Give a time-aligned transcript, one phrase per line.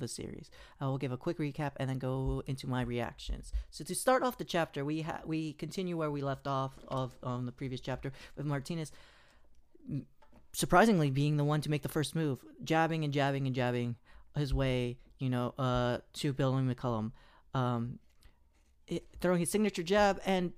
[0.00, 0.50] of the series.
[0.80, 3.52] I will give a quick recap and then go into my reactions.
[3.70, 7.14] So to start off the chapter, we ha- we continue where we left off of
[7.22, 8.92] um, the previous chapter with Martinez
[10.52, 13.96] surprisingly being the one to make the first move, jabbing and jabbing and jabbing
[14.36, 17.12] his way, you know, uh, to Billy McCullum,
[17.54, 17.98] um,
[18.86, 20.52] it, throwing his signature jab, and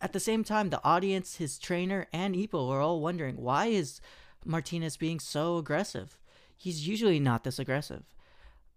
[0.00, 4.00] at the same time, the audience, his trainer, and Ippo are all wondering why is
[4.44, 6.18] Martinez being so aggressive.
[6.56, 8.04] He's usually not this aggressive.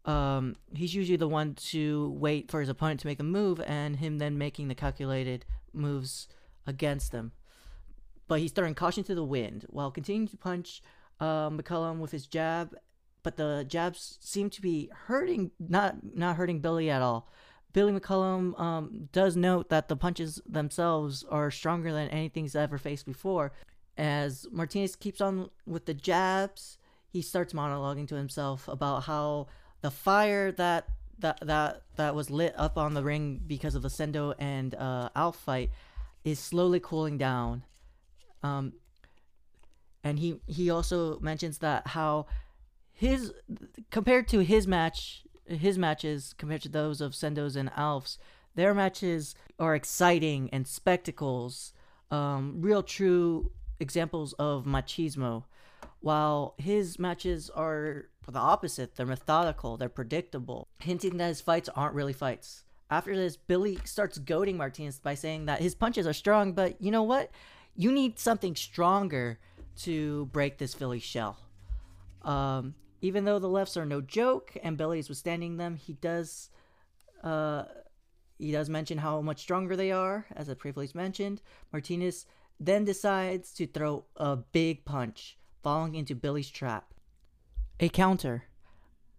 [0.05, 3.97] Um, he's usually the one to wait for his opponent to make a move, and
[3.97, 6.27] him then making the calculated moves
[6.65, 7.31] against them
[8.31, 10.81] but he's throwing caution to the wind while continuing to punch
[11.19, 12.73] uh, McCullum with his jab.
[13.23, 17.27] But the jabs seem to be hurting, not not hurting Billy at all.
[17.73, 22.77] Billy McCullum um, does note that the punches themselves are stronger than anything he's ever
[22.77, 23.51] faced before.
[23.97, 26.77] As Martinez keeps on with the jabs,
[27.09, 29.47] he starts monologuing to himself about how
[29.81, 30.87] the fire that
[31.19, 35.09] that that that was lit up on the ring because of the Sendo and uh,
[35.15, 35.69] Alf fight
[36.23, 37.63] is slowly cooling down.
[38.43, 38.73] Um,
[40.03, 42.25] and he he also mentions that how
[42.91, 43.33] his
[43.89, 48.17] compared to his match his matches compared to those of Sendo's and Alf's,
[48.55, 51.73] their matches are exciting and spectacles,
[52.09, 55.43] um, real true examples of machismo,
[55.99, 58.95] while his matches are the opposite.
[58.95, 62.63] They're methodical, they're predictable, hinting that his fights aren't really fights.
[62.89, 66.91] After this, Billy starts goading Martinez by saying that his punches are strong, but you
[66.91, 67.31] know what?
[67.75, 69.39] you need something stronger
[69.77, 71.37] to break this Philly shell.
[72.23, 76.49] Um, even though the lefts are no joke and Billy's withstanding them, he does
[77.23, 77.63] uh,
[78.37, 81.41] he does mention how much stronger they are, as I previously mentioned.
[81.71, 82.25] Martinez
[82.59, 86.91] then decides to throw a big punch, falling into Billy's trap.
[87.83, 88.43] A counter.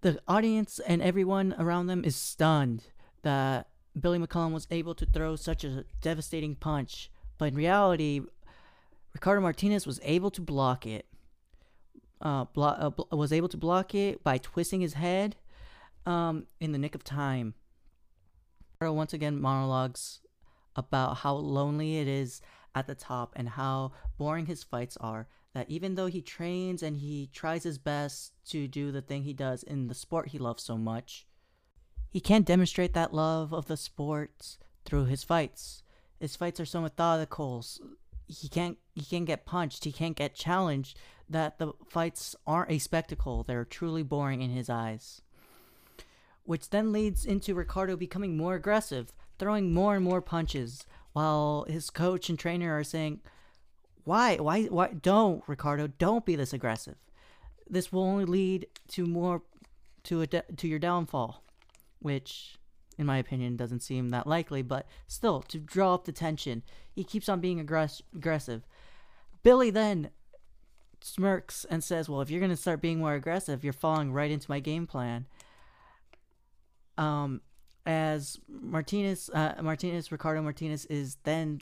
[0.02, 2.84] The audience and everyone around them is stunned
[3.22, 3.66] that
[4.00, 7.10] Billy McCullum was able to throw such a devastating punch.
[7.38, 8.20] But in reality,
[9.14, 11.06] Ricardo Martinez was able to block it.
[12.20, 15.34] Uh, blo- uh, bl- was able to block it by twisting his head
[16.06, 17.54] um, in the nick of time.
[18.74, 20.20] Ricardo once again monologues
[20.76, 22.40] about how lonely it is
[22.76, 25.26] at the top and how boring his fights are.
[25.54, 29.34] That even though he trains and he tries his best to do the thing he
[29.34, 31.26] does in the sport he loves so much,
[32.08, 35.82] he can't demonstrate that love of the sport through his fights.
[36.20, 37.64] His fights are so methodical,
[38.26, 40.98] he can't he can't get punched, he can't get challenged,
[41.28, 43.42] that the fights aren't a spectacle.
[43.42, 45.22] They're truly boring in his eyes.
[46.44, 51.90] Which then leads into Ricardo becoming more aggressive, throwing more and more punches, while his
[51.90, 53.20] coach and trainer are saying,
[54.04, 54.36] Why?
[54.36, 56.96] Why why don't, Ricardo, don't be this aggressive.
[57.68, 59.42] This will only lead to more
[60.04, 61.42] to a de- to your downfall.
[62.00, 62.58] Which
[62.98, 67.04] in my opinion, doesn't seem that likely, but still, to draw up the tension, he
[67.04, 68.66] keeps on being aggress- aggressive.
[69.42, 70.10] Billy then
[71.00, 74.30] smirks and says, Well, if you're going to start being more aggressive, you're falling right
[74.30, 75.26] into my game plan.
[76.98, 77.40] Um,
[77.84, 81.60] as Martinez, uh, Martinez, Ricardo Martinez is then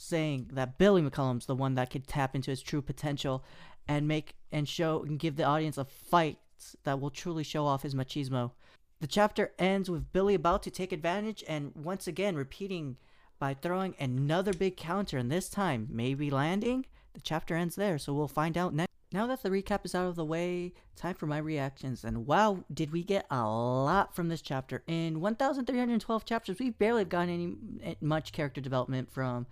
[0.00, 3.44] saying that Billy McCullum's the one that could tap into his true potential
[3.88, 6.38] and make and show and give the audience a fight
[6.84, 8.52] that will truly show off his machismo.
[9.00, 12.96] The chapter ends with Billy about to take advantage and once again repeating
[13.38, 16.86] by throwing another big counter, and this time maybe landing.
[17.12, 18.90] The chapter ends there, so we'll find out next.
[19.12, 22.04] Now that the recap is out of the way, time for my reactions.
[22.04, 24.82] And wow, did we get a lot from this chapter.
[24.86, 29.46] In 1,312 chapters, we barely gotten any eh, much character development from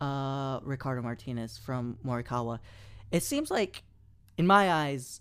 [0.00, 2.60] uh, Ricardo Martinez from Morikawa.
[3.10, 3.82] It seems like,
[4.38, 5.20] in my eyes,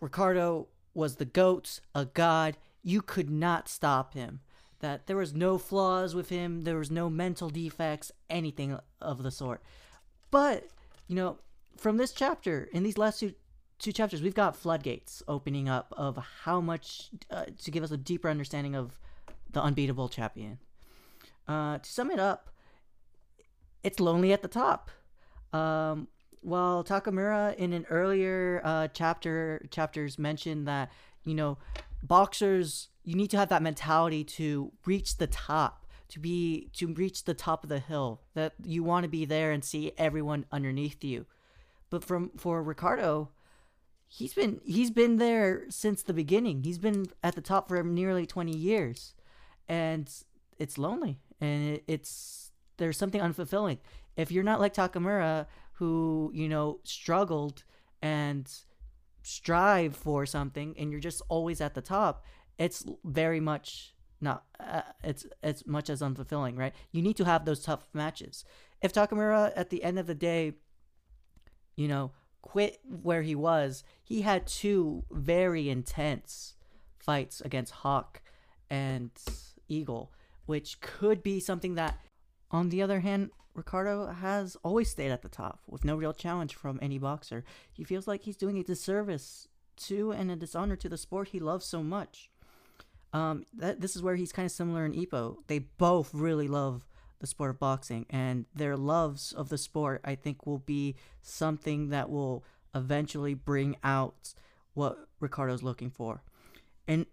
[0.00, 2.56] Ricardo was the GOAT, a god.
[2.82, 4.40] You could not stop him.
[4.80, 9.30] That there was no flaws with him, there was no mental defects, anything of the
[9.30, 9.62] sort.
[10.30, 10.68] But,
[11.08, 11.38] you know,
[11.78, 13.34] from this chapter, in these last two
[13.78, 17.96] two chapters, we've got floodgates opening up of how much uh, to give us a
[17.96, 18.98] deeper understanding of
[19.50, 20.58] the unbeatable champion.
[21.46, 22.50] Uh, to sum it up,
[23.86, 24.90] it's lonely at the top.
[25.52, 26.08] Um,
[26.42, 30.90] well, Takamura in an earlier uh, chapter chapters mentioned that
[31.24, 31.58] you know
[32.02, 37.24] boxers you need to have that mentality to reach the top to be to reach
[37.24, 41.02] the top of the hill that you want to be there and see everyone underneath
[41.02, 41.26] you.
[41.88, 43.30] But from for ricardo
[44.08, 46.62] he's been he's been there since the beginning.
[46.64, 49.14] He's been at the top for nearly 20 years.
[49.68, 50.10] And
[50.58, 51.18] it's lonely.
[51.40, 52.45] And it, it's
[52.78, 53.78] there's something unfulfilling
[54.16, 57.64] if you're not like takamura who you know struggled
[58.02, 58.50] and
[59.26, 62.24] strive for something and you're just always at the top,
[62.58, 66.74] it's very much not uh, it's it's much as unfulfilling, right?
[66.92, 68.44] You need to have those tough matches.
[68.80, 70.54] If Takamura at the end of the day,
[71.76, 76.54] you know, quit where he was, he had two very intense
[76.98, 78.22] fights against Hawk
[78.70, 79.10] and
[79.68, 80.12] Eagle,
[80.46, 81.98] which could be something that
[82.50, 86.54] on the other hand, Ricardo has always stayed at the top with no real challenge
[86.54, 87.44] from any boxer.
[87.72, 91.40] He feels like he's doing a disservice to and a dishonor to the sport he
[91.40, 92.30] loves so much.
[93.12, 95.38] Um, that this is where he's kind of similar in Ippo.
[95.46, 96.86] They both really love
[97.18, 101.88] the sport of boxing, and their loves of the sport, I think, will be something
[101.88, 102.44] that will
[102.74, 104.34] eventually bring out
[104.74, 106.22] what Ricardo's looking for.
[106.86, 107.06] And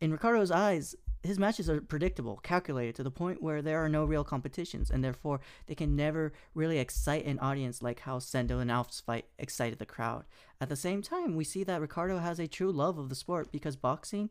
[0.00, 4.04] in Ricardo's eyes, his matches are predictable, calculated to the point where there are no
[4.04, 8.70] real competitions, and therefore they can never really excite an audience like how Sendo and
[8.70, 10.24] Alf's fight excited the crowd.
[10.60, 13.52] At the same time, we see that Ricardo has a true love of the sport
[13.52, 14.30] because boxing,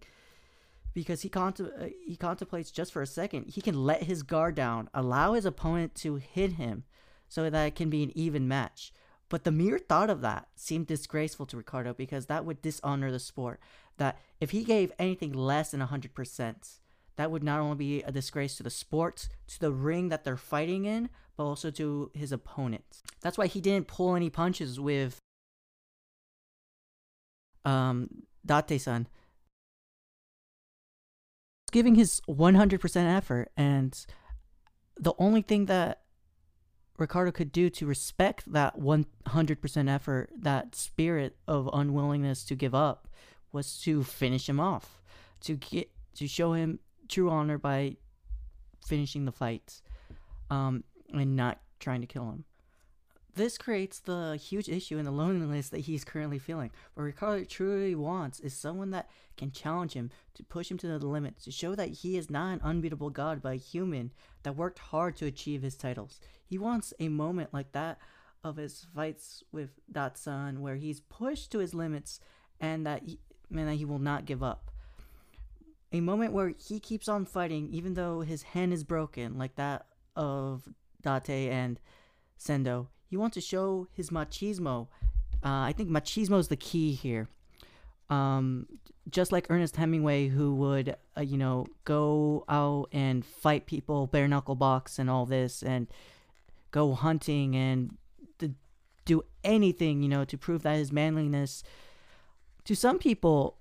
[0.94, 4.56] because he contem- uh, he contemplates just for a second, he can let his guard
[4.56, 6.86] down, allow his opponent to hit him,
[7.27, 8.91] so that it can be an even match.
[9.29, 13.19] But the mere thought of that seemed disgraceful to Ricardo because that would dishonor the
[13.19, 13.59] sport.
[13.97, 16.79] That if he gave anything less than 100%,
[17.15, 20.37] that would not only be a disgrace to the sport, to the ring that they're
[20.37, 23.03] fighting in, but also to his opponent.
[23.21, 25.19] That's why he didn't pull any punches with
[27.65, 28.09] um,
[28.45, 29.07] Date-san.
[31.71, 34.05] Giving his 100% effort, and
[34.97, 36.01] the only thing that
[37.00, 43.07] Ricardo could do to respect that 100% effort, that spirit of unwillingness to give up,
[43.51, 45.01] was to finish him off,
[45.42, 47.96] to get to show him true honor by
[48.86, 49.81] finishing the fight,
[50.50, 52.44] um, and not trying to kill him.
[53.39, 56.71] This creates the huge issue and the loneliness that he's currently feeling.
[56.94, 61.07] What Ricardo truly wants is someone that can challenge him, to push him to the
[61.07, 64.12] limit, to show that he is not an unbeatable god, but a human
[64.44, 66.19] that worked hard to achieve his titles.
[66.45, 68.00] He wants a moment like that
[68.44, 72.19] of his fights with Date-san, where he's pushed to his limits
[72.59, 73.19] and that he,
[73.50, 74.69] man, that he will not give up.
[75.94, 79.86] A moment where he keeps on fighting, even though his hand is broken, like that
[80.13, 80.68] of
[81.01, 81.80] Date and
[82.38, 82.88] Sendo.
[83.09, 84.88] He wants to show his machismo.
[85.44, 87.27] Uh, I think machismo is the key here.
[88.09, 88.67] Um,
[89.09, 94.27] just like Ernest Hemingway, who would, uh, you know, go out and fight people, bare
[94.27, 95.88] knuckle box, and all this, and
[96.71, 97.97] go hunting and
[99.09, 101.63] do anything, you know, to prove that his manliness.
[102.65, 103.57] To some people,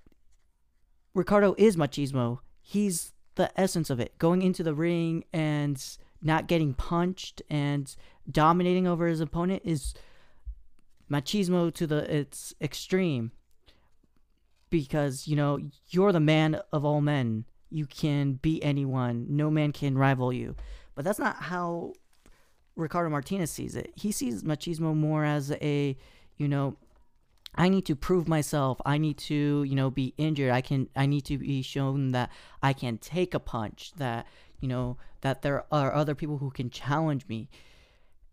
[1.15, 2.39] Ricardo is machismo.
[2.61, 4.15] He's the essence of it.
[4.19, 5.83] Going into the ring and
[6.21, 7.95] not getting punched and
[8.29, 9.93] dominating over his opponent is
[11.09, 13.31] machismo to the its extreme.
[14.69, 17.45] Because you know you're the man of all men.
[17.71, 19.25] You can beat anyone.
[19.29, 20.55] No man can rival you.
[20.95, 21.93] But that's not how
[22.75, 23.91] ricardo martinez sees it.
[23.95, 25.97] He sees machismo more as a
[26.37, 26.77] you know
[27.55, 28.79] i need to prove myself.
[28.85, 30.51] I need to you know be injured.
[30.51, 32.31] I can i need to be shown that
[32.61, 34.25] i can take a punch that
[34.59, 37.49] you know that there are other people who can challenge me.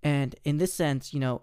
[0.02, 1.42] And in this sense you know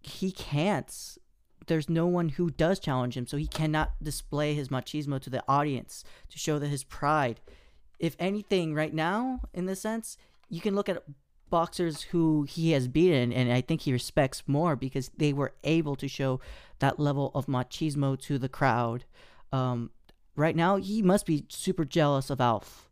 [0.00, 1.18] he can't.
[1.66, 5.42] There's no one who does challenge him so he cannot display his machismo to the
[5.48, 7.40] audience to show that his pride.
[7.98, 10.16] If anything right now in this sense
[10.48, 11.02] you can look at
[11.50, 15.96] boxers who he has beaten and i think he respects more because they were able
[15.96, 16.40] to show
[16.78, 19.04] that level of machismo to the crowd
[19.52, 19.90] um,
[20.34, 22.86] right now he must be super jealous of alf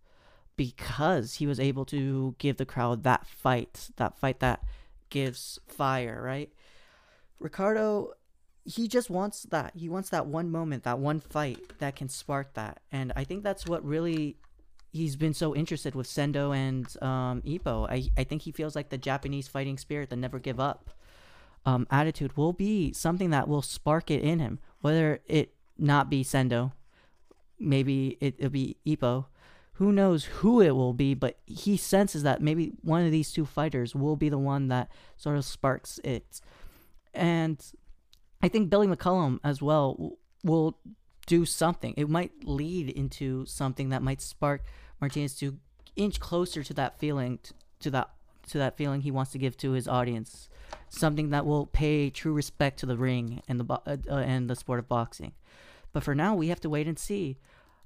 [0.56, 4.62] because he was able to give the crowd that fight, that fight that
[5.10, 6.52] gives fire, right?
[7.38, 8.12] Ricardo,
[8.64, 9.72] he just wants that.
[9.74, 12.80] He wants that one moment, that one fight that can spark that.
[12.92, 14.36] And I think that's what really
[14.94, 17.86] he's been so interested with Sendo and um, Ippo.
[17.90, 20.90] I, I think he feels like the Japanese fighting spirit, the never give up
[21.66, 24.60] um, attitude, will be something that will spark it in him.
[24.80, 26.72] Whether it not be Sendo,
[27.58, 29.26] maybe it, it'll be Ippo
[29.74, 33.44] who knows who it will be, but he senses that maybe one of these two
[33.44, 36.40] fighters will be the one that sort of sparks it.
[37.12, 37.60] And
[38.40, 40.78] I think Billy McCullum as well will
[41.26, 41.94] do something.
[41.96, 44.62] It might lead into something that might spark
[45.04, 45.58] Martinez to
[45.96, 47.38] inch closer to that feeling,
[47.80, 48.10] to that
[48.48, 50.48] to that feeling he wants to give to his audience.
[50.88, 54.56] Something that will pay true respect to the ring and the uh, uh, and the
[54.56, 55.32] sport of boxing.
[55.92, 57.38] But for now, we have to wait and see.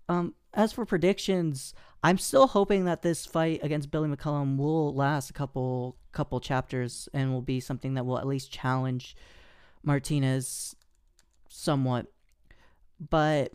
[0.08, 5.28] Um, as for predictions, I'm still hoping that this fight against Billy McCullum will last
[5.30, 9.16] a couple couple chapters and will be something that will at least challenge
[9.82, 10.74] Martinez
[11.48, 12.06] somewhat.
[13.10, 13.52] but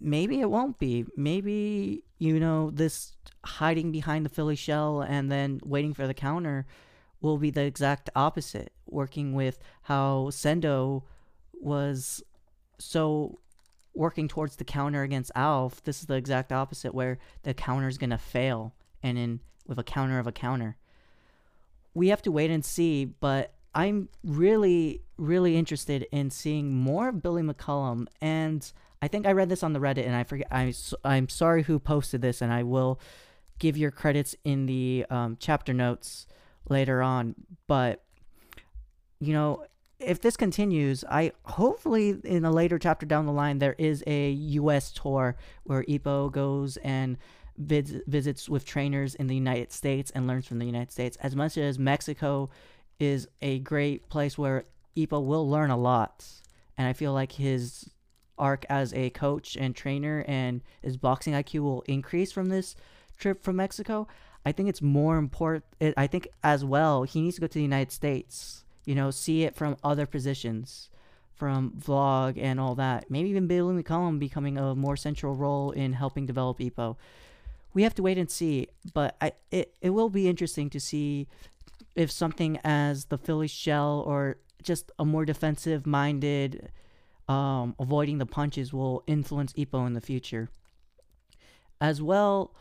[0.00, 1.04] maybe it won't be.
[1.16, 3.12] Maybe you know this
[3.44, 6.66] hiding behind the Philly shell and then waiting for the counter
[7.20, 8.72] will be the exact opposite.
[8.86, 11.02] Working with how Sendo
[11.52, 12.22] was
[12.78, 13.38] so
[13.94, 15.82] working towards the counter against Alf.
[15.84, 19.84] This is the exact opposite, where the counter is gonna fail, and in with a
[19.84, 20.76] counter of a counter.
[21.94, 27.22] We have to wait and see, but I'm really, really interested in seeing more of
[27.22, 28.06] Billy McCollum.
[28.20, 28.70] And
[29.04, 30.48] I think I read this on the Reddit, and I forget.
[30.50, 30.72] I'm
[31.04, 32.98] I'm sorry who posted this, and I will
[33.58, 36.26] give your credits in the um, chapter notes
[36.70, 37.34] later on.
[37.66, 38.02] But
[39.20, 39.66] you know,
[39.98, 44.30] if this continues, I hopefully in a later chapter down the line there is a
[44.30, 44.90] U.S.
[44.90, 47.18] tour where Ippo goes and
[47.58, 51.18] vis- visits with trainers in the United States and learns from the United States.
[51.20, 52.48] As much as Mexico
[52.98, 54.64] is a great place where
[54.96, 56.24] Ippo will learn a lot,
[56.78, 57.90] and I feel like his
[58.38, 62.76] arc as a coach and trainer and his boxing IQ will increase from this
[63.18, 64.06] trip from Mexico.
[64.46, 65.64] I think it's more important.
[65.96, 69.44] I think as well he needs to go to the United States you know, see
[69.44, 70.88] it from other positions,
[71.34, 73.10] from Volg and all that.
[73.10, 76.96] Maybe even Billy McCollum becoming a more central role in helping develop Ippo.
[77.72, 81.26] We have to wait and see, but I, it, it will be interesting to see
[81.96, 86.70] if something as the Philly shell or just a more defensive minded,
[87.28, 90.50] um, avoiding the punches will influence Ippo in the future.
[91.80, 92.54] As well,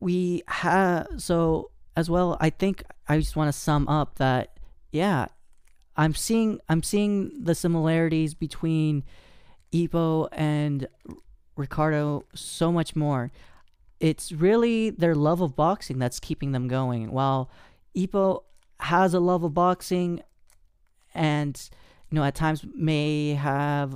[0.00, 2.36] we have so as well.
[2.40, 4.58] I think I just want to sum up that
[4.92, 5.26] yeah,
[5.96, 9.04] I'm seeing I'm seeing the similarities between
[9.72, 10.86] Ippo and
[11.56, 13.32] Ricardo so much more.
[14.00, 17.10] It's really their love of boxing that's keeping them going.
[17.10, 17.50] While
[17.96, 18.44] Ippo
[18.80, 20.22] has a love of boxing
[21.14, 21.68] and
[22.10, 23.92] you know at times may have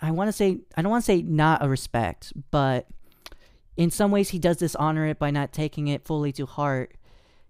[0.00, 2.88] I want to say I don't want to say not a respect, but
[3.76, 6.96] in some ways he does dishonor it by not taking it fully to heart.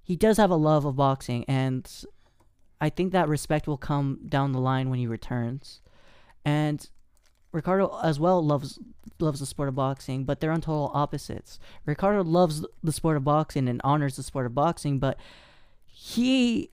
[0.02, 1.90] He does have a love of boxing and
[2.80, 5.80] I think that respect will come down the line when he returns.
[6.44, 6.87] And
[7.52, 8.78] Ricardo as well loves
[9.20, 11.61] loves the sport of boxing, but they're on total opposites.
[11.87, 15.18] Ricardo loves the sport of boxing and honors the sport of boxing, but
[15.87, 16.70] he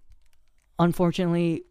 [0.80, 1.64] unfortunately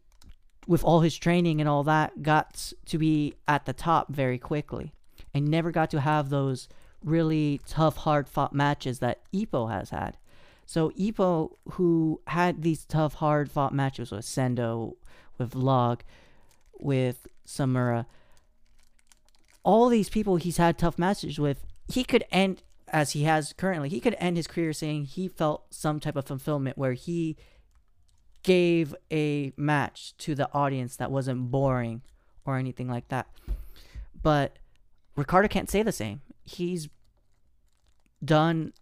[0.68, 4.92] with all his training and all that got to be at the top very quickly
[5.32, 6.68] and never got to have those
[7.02, 10.18] really tough hard fought matches that Ippo has had.
[10.66, 14.96] So Ippo, who had these tough, hard fought matches with Sendo,
[15.38, 16.00] with Volg,
[16.78, 18.04] with Sawamura,
[19.62, 23.88] all these people he's had tough matches with, he could end as he has currently.
[23.88, 27.38] He could end his career saying he felt some type of fulfillment where he
[28.42, 32.02] gave a match to the audience that wasn't boring
[32.45, 33.26] or anything like that.
[34.23, 34.59] But
[35.16, 36.23] Ricardo can't say the same.
[36.45, 36.88] He's
[38.25, 38.73] done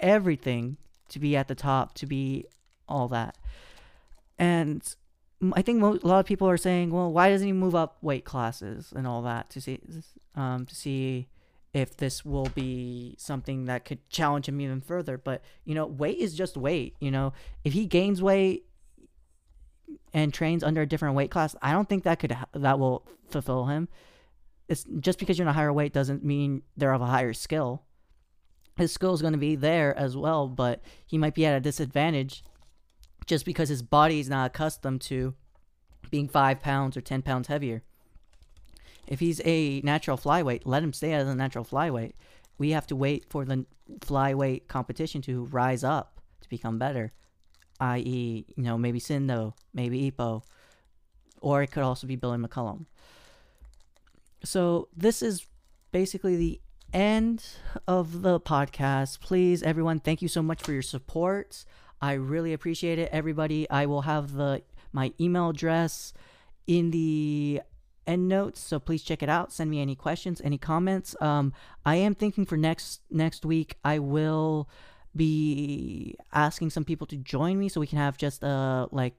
[0.00, 0.76] everything
[1.08, 2.46] to be at the top, to be
[2.88, 3.36] all that.
[4.38, 4.82] And
[5.54, 8.24] I think a lot of people are saying, well, why doesn't he move up weight
[8.24, 9.80] classes and all that to see
[10.34, 11.28] um, to see
[11.72, 15.16] if this will be something that could challenge him even further.
[15.16, 16.96] But you know, weight is just weight.
[17.00, 17.32] You know,
[17.64, 18.66] if he gains weight
[20.12, 23.66] and trains under a different weight class, I don't think that could that will fulfill
[23.66, 23.88] him.
[24.68, 27.82] It's just because you're in a higher weight doesn't mean they're of a higher skill
[28.76, 31.60] his skill is going to be there as well, but he might be at a
[31.60, 32.44] disadvantage
[33.26, 35.34] just because his body is not accustomed to
[36.10, 37.82] being five pounds or 10 pounds heavier.
[39.06, 42.12] If he's a natural flyweight, let him stay as a natural flyweight.
[42.58, 43.66] We have to wait for the
[44.00, 47.12] flyweight competition to rise up to become better,
[47.82, 50.42] i.e., you know, maybe Sendo, maybe Ippo,
[51.40, 52.86] or it could also be Billy McCollum.
[54.44, 55.46] So this is
[55.90, 56.60] basically the
[56.92, 57.44] end
[57.88, 59.20] of the podcast.
[59.20, 61.64] Please, everyone, thank you so much for your support.
[62.00, 63.68] I really appreciate it, everybody.
[63.68, 64.62] I will have the
[64.92, 66.12] my email address
[66.66, 67.62] in the
[68.06, 69.52] end notes, so please check it out.
[69.52, 71.16] Send me any questions, any comments.
[71.20, 71.52] Um,
[71.86, 74.68] I am thinking for next next week, I will
[75.14, 79.14] be asking some people to join me so we can have just uh like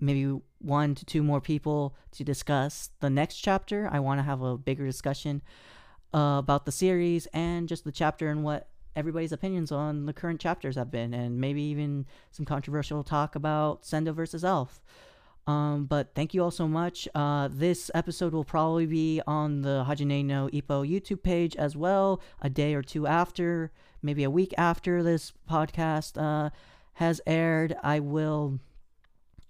[0.00, 3.88] maybe one to two more people to discuss the next chapter.
[3.90, 5.42] I want to have a bigger discussion
[6.14, 10.40] uh, about the series and just the chapter and what everybody's opinions on the current
[10.40, 14.80] chapters have been, and maybe even some controversial talk about Sendo versus Alf.
[15.46, 17.08] Um, but thank you all so much.
[17.14, 22.74] Uh, this episode will probably be on the Hajime YouTube page as well, a day
[22.74, 26.50] or two after, maybe a week after this podcast uh,
[26.94, 27.76] has aired.
[27.82, 28.60] I will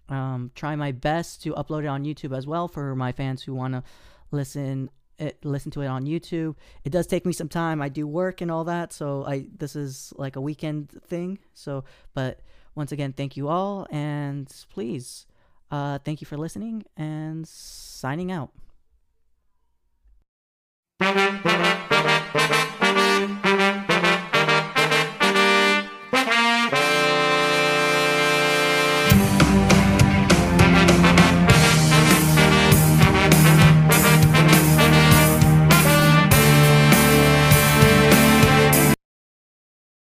[0.08, 3.54] um, try my best to upload it on YouTube as well for my fans who
[3.54, 3.82] want to
[4.30, 6.54] listen it, listen to it on YouTube.
[6.84, 7.82] It does take me some time.
[7.82, 11.38] I do work and all that, so I this is like a weekend thing.
[11.54, 12.40] So, but
[12.74, 15.26] once again, thank you all, and please,
[15.70, 18.52] uh, thank you for listening and signing out.